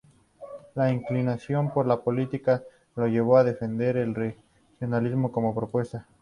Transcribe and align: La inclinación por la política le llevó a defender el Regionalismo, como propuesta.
La 0.73 0.89
inclinación 0.91 1.71
por 1.71 1.85
la 1.85 1.97
política 2.01 2.63
le 2.95 3.11
llevó 3.11 3.37
a 3.37 3.43
defender 3.43 3.97
el 3.97 4.15
Regionalismo, 4.15 5.31
como 5.31 5.53
propuesta. 5.53 6.07